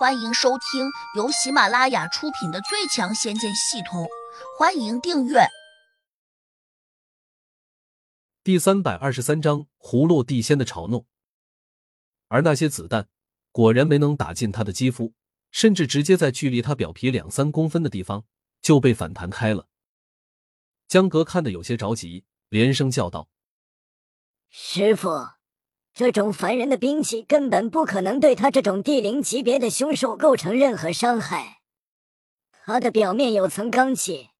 [0.00, 4.04] 欢迎收听由喜马拉雅出品的《最强仙剑系统》，
[4.58, 5.40] 欢迎订阅。
[8.42, 11.06] 第三百二十三章：胡落地仙的嘲弄。
[12.28, 13.10] 而那些子弹
[13.52, 15.12] 果然没能打进他的肌肤，
[15.50, 18.24] 甚至直接在距离他表皮两三公分的地方
[18.62, 19.68] 就被反弹开了。
[20.88, 23.28] 江格看得有些着急，连声叫道
[24.48, 25.10] ：“师傅！”
[25.92, 31.60] 这种凡人的兵器根本不可能对他这种地灵级别的凶兽构成任何伤害。
[32.64, 34.30] 它的表面有层罡气，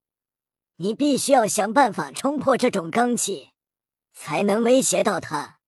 [0.76, 3.50] 你必须要想办法冲破这种罡气，
[4.12, 5.58] 才能威胁到他。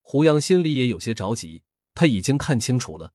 [0.00, 1.62] 胡杨心里也有些着急，
[1.94, 3.12] 他已经看清楚了，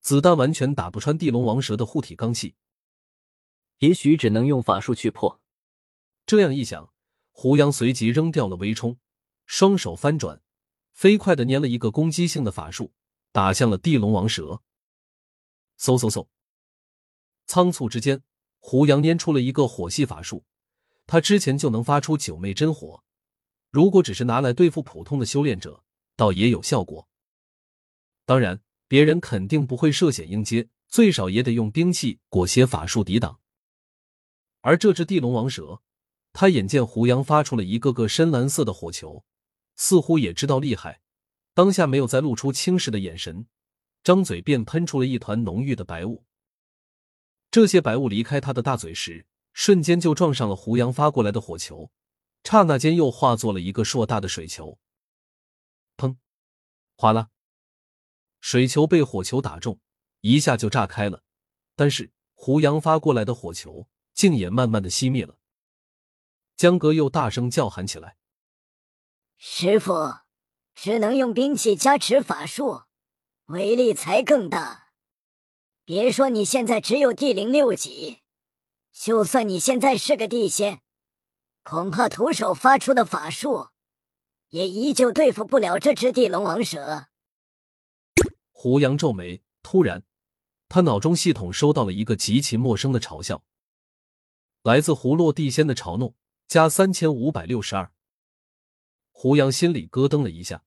[0.00, 2.54] 子弹完全打不穿地龙王蛇的护体罡气，
[3.78, 5.40] 也许只能用法术去破。
[6.26, 6.92] 这样一想，
[7.32, 8.98] 胡杨随即扔掉了微冲，
[9.46, 10.42] 双手翻转。
[10.98, 12.92] 飞快的捏了一个攻击性的法术，
[13.30, 14.62] 打向了地龙王蛇。
[15.78, 16.26] 嗖嗖嗖！
[17.46, 18.24] 仓促之间，
[18.58, 20.44] 胡杨捏出了一个火系法术。
[21.06, 23.04] 他之前就能发出九昧真火，
[23.70, 25.84] 如果只是拿来对付普通的修炼者，
[26.16, 27.08] 倒也有效果。
[28.26, 33.38] 当然，别人肯定不会涉险应接，最少也得用兵器裹挟法术抵挡。
[34.62, 35.80] 而这只地龙王蛇，
[36.32, 39.24] 他眼见胡杨发出了一个个深蓝色的火球。
[39.78, 41.00] 似乎也知道厉害，
[41.54, 43.46] 当下没有再露出轻视的眼神，
[44.02, 46.24] 张嘴便喷出了一团浓郁的白雾。
[47.50, 51.90] 这些白雾离开他的大嘴时，瞬间就撞上了胡杨发过来的火球，
[52.44, 54.78] 刹那间又化作了一个硕大的水球。
[55.96, 56.16] 砰！
[56.96, 57.30] 哗啦！
[58.40, 59.80] 水球被火球打中，
[60.20, 61.22] 一下就炸开了。
[61.74, 65.38] 但是胡杨发过来的火球竟也慢慢的熄灭了。
[66.56, 68.17] 江格又大声叫喊起来。
[69.40, 69.92] 师傅，
[70.74, 72.82] 只能用兵器加持法术，
[73.46, 74.88] 威力才更大。
[75.84, 78.22] 别说你现在只有地灵六级，
[78.92, 80.80] 就算你现在是个地仙，
[81.62, 83.68] 恐怕徒手发出的法术，
[84.48, 87.06] 也依旧对付不了这只地龙王蛇。
[88.50, 90.02] 胡杨皱眉，突然，
[90.68, 93.44] 他脑中系统收到了一个极其陌生的嘲笑，
[94.64, 96.16] 来自胡落地仙的嘲弄，
[96.48, 97.92] 加三千五百六十二。
[99.20, 100.62] 胡杨心里咯噔了一下，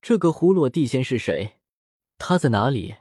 [0.00, 1.58] 这个胡落地仙是谁？
[2.16, 2.94] 他在哪里？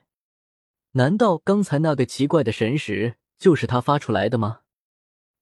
[0.94, 4.62] 难道刚才那个奇怪的神识就是他发出来的吗？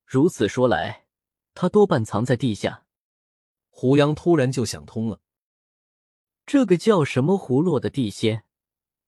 [0.05, 1.05] 如此说来，
[1.53, 2.83] 他多半藏在地下。
[3.69, 5.21] 胡杨突然就想通了，
[6.45, 8.43] 这个叫什么胡落的地仙，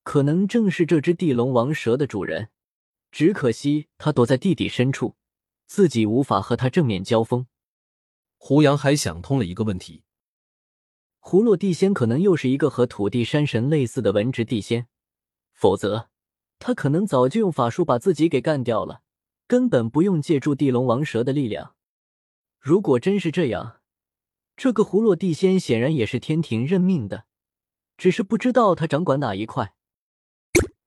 [0.02, 2.48] 可能正是这只地龙王蛇的主人。
[3.12, 5.16] 只可惜他躲在地底深处，
[5.66, 7.46] 自己无法和他正面交锋。
[8.46, 10.02] 胡杨还想通了一个问题：
[11.18, 14.86] 胡落地仙可能又是一个和土地山神类似的文职地仙，
[15.54, 16.10] 否则
[16.58, 19.00] 他可能早就用法术把自己给干掉了，
[19.46, 21.74] 根本不用借助地龙王蛇的力量。
[22.60, 23.80] 如果真是这样，
[24.54, 27.24] 这个胡落地仙显然也是天庭任命的，
[27.96, 29.74] 只是不知道他掌管哪一块。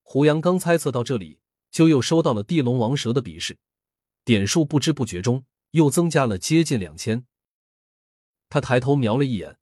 [0.03, 1.39] 胡杨刚猜测到这里，
[1.71, 3.57] 就又收到了地龙王蛇的比试
[4.23, 7.25] 点数，不知不觉中又增加了接近两千。
[8.49, 9.57] 他抬头瞄了一眼，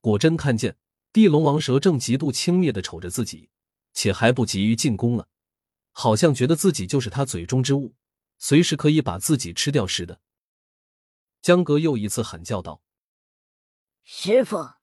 [0.00, 0.76] 果真看见
[1.12, 3.50] 地龙王蛇正极度轻蔑的瞅着自己，
[3.92, 5.28] 且还不急于进攻了，
[5.90, 7.94] 好像觉得自己就是他嘴中之物，
[8.38, 10.20] 随时可以把自己吃掉似的。
[11.42, 12.82] 江格又一次喊叫道
[14.04, 14.74] ：“师傅，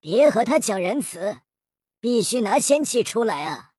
[0.00, 1.40] 别和他讲仁慈，
[1.98, 3.72] 必须拿仙气出来啊！”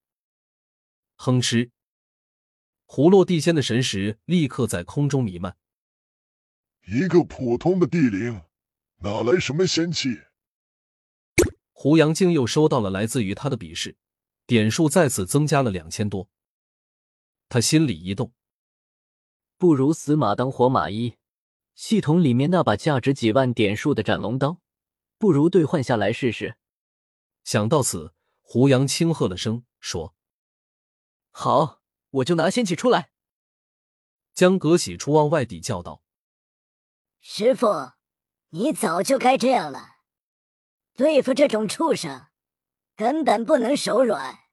[1.15, 1.71] 哼哧，
[2.87, 5.57] 葫芦地仙的神识立刻在空中弥漫。
[6.87, 8.41] 一个普通的地灵。
[8.99, 10.21] 哪来什么仙气？
[11.71, 13.97] 胡杨竟又收到了来自于他的鄙视，
[14.47, 16.29] 点数再次增加了两千多。
[17.49, 18.33] 他心里一动，
[19.57, 21.17] 不如死马当活马医。
[21.75, 24.61] 系统里面那把价值几万点数的斩龙刀，
[25.17, 26.55] 不如兑换下来试试。
[27.43, 30.15] 想到此，胡杨轻喝了声，说
[31.31, 33.11] ：“好，我就拿仙气出来。”
[34.33, 36.01] 江格喜出望外地叫道
[37.19, 37.67] ：“师傅。”
[38.57, 39.97] 你早就该这样了，
[40.95, 42.27] 对付这种畜生，
[42.95, 44.45] 根本不能手软。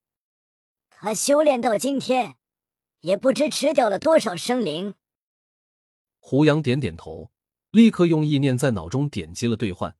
[0.90, 2.34] 他修炼到今天，
[3.02, 4.96] 也不知吃掉了多少生灵。
[6.19, 7.31] 胡杨点点头，
[7.70, 9.96] 立刻用意念在脑中点击了兑换。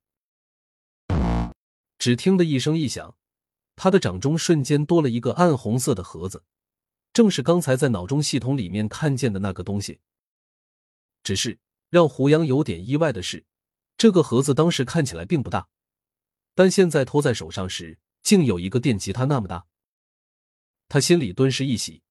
[1.97, 3.17] 只听得一声异响，
[3.77, 6.43] 他的掌中瞬间多了一个暗红色的盒子，
[7.13, 10.01] 正是刚才在脑中系统里面看见的那个东西。
[11.23, 13.47] 只是让胡杨有点意外的是。
[14.03, 15.69] 这个盒子当时看起来并不大，
[16.57, 19.65] 但现在托在手上时，竟有一个电吉他那么大。
[20.89, 22.03] 他心里顿时一喜，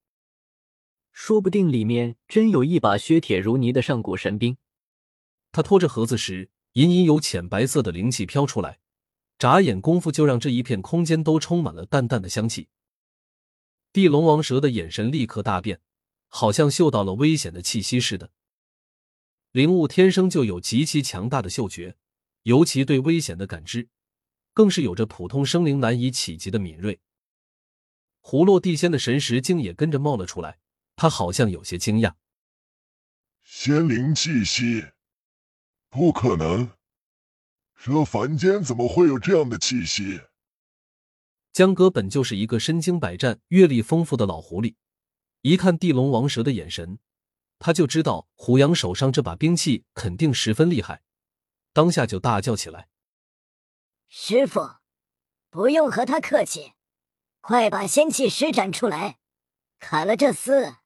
[1.12, 4.56] 说不定里面真有一把削铁如泥的上古神兵。
[5.52, 8.80] 他拖着盒子时，隐隐有浅白色的灵气飘出来，
[9.38, 12.70] 眨眼功夫就让这一片空间都充满了淡淡的香气。
[13.92, 15.82] 地龙王蛇的眼神立刻大变，
[16.30, 18.32] 好像嗅到了危险的气息似的。
[19.52, 21.98] 灵物天生就有极其强大的嗅觉，
[22.44, 23.90] 尤其对危险的感知，
[24.54, 27.02] 更是有着普通生灵难以企及的敏锐。
[28.22, 30.60] 胡落地仙的神识竟也跟着冒了出来，
[30.96, 32.14] 他好像有些惊讶。
[33.44, 34.86] 仙灵气息，
[35.90, 36.70] 不可能，
[37.76, 40.22] 这凡间怎么会有这样的气息？
[41.52, 44.76] 江哥本就是一个身经百战、阅历丰富的老狐狸，
[45.42, 47.00] 一看地龙王蛇的眼神，
[47.64, 51.04] 他就知道胡杨手上这把兵器肯定十分厉害，
[51.74, 52.90] 当下就大叫起来
[54.10, 54.78] ：“师傅，
[55.52, 56.74] 不用和他客气，
[57.40, 59.20] 快把仙气施展出来，
[59.78, 60.78] 砍了这厮！”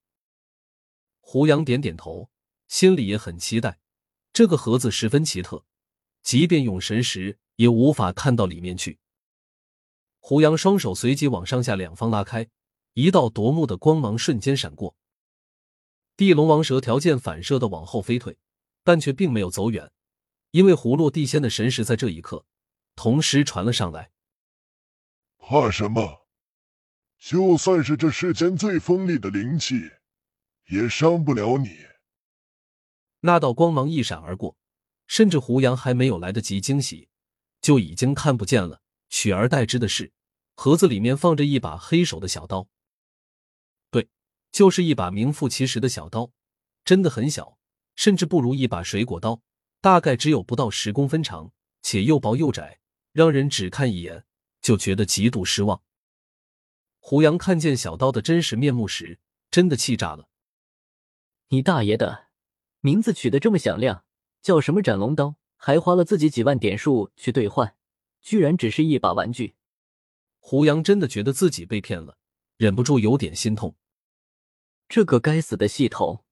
[1.21, 2.29] 胡杨点点头，
[2.67, 3.79] 心里也很期待。
[4.33, 5.63] 这个盒子十分奇特，
[6.23, 8.99] 即便用神识也无法看到里面去。
[10.19, 12.49] 胡杨双手随即往上下两方拉开，
[12.95, 14.93] 一道夺目的光芒瞬间闪过。
[16.17, 18.37] 地龙王蛇条件反射的往后飞退，
[18.83, 19.91] 但却并没有走远，
[20.51, 22.45] 因为葫芦地仙的神识在这一刻
[22.95, 24.11] 同时传了上来。
[25.37, 26.25] 怕什么？
[27.19, 29.89] 就算是这世间最锋利的灵气，
[30.69, 31.77] 也伤不了你。
[33.21, 34.55] 那道光芒一闪而过，
[35.07, 37.09] 甚至胡杨还没有来得及惊喜，
[37.61, 38.81] 就已经看不见了。
[39.09, 40.13] 取而代之的是，
[40.55, 42.67] 盒子里面放着一把黑手的小刀。
[44.55, 46.31] 对，就是一把名副其实的小刀，
[46.85, 47.57] 真的很小，
[47.97, 49.41] 甚至不如一把水果刀，
[49.81, 52.79] 大概只有不到十公分长，且又薄又窄，
[53.11, 54.23] 让人只看一眼
[54.61, 55.81] 就觉得极度失望。
[56.99, 59.19] 胡杨看见小刀的真实面目时，
[59.51, 60.29] 真的气炸了。
[61.49, 62.27] 你大爷的，
[62.79, 64.05] 名字取得这么响亮，
[64.41, 67.75] 叫什么斩龙刀，还花了自己几万点数去兑换。
[68.21, 69.55] 居然只是一把玩具，
[70.39, 72.17] 胡杨真的觉得自己被骗了，
[72.57, 73.75] 忍不住有点心痛。
[74.87, 76.23] 这个该死的系统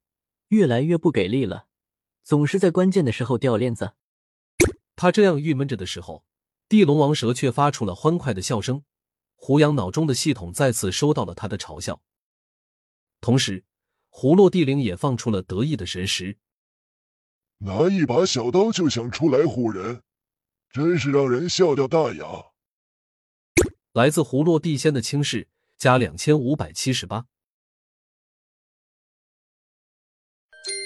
[0.49, 1.67] 越来越不给力了，
[2.23, 3.93] 总是在关键的时候掉链子。
[4.95, 6.23] 他这样郁闷着的时候，
[6.69, 8.83] 地龙王蛇却发出了欢快的笑声。
[9.35, 12.01] 胡杨脑中的系统再次收到了他的嘲笑，
[13.19, 13.65] 同时，
[14.09, 16.37] 胡落地灵也放出了得意的神识，
[17.57, 20.03] 拿一把小刀就想出来唬人。
[20.69, 22.25] 真是让人笑掉大牙！
[23.91, 25.47] 来自胡落地仙的轻视
[25.77, 27.27] 加两千五百七十八。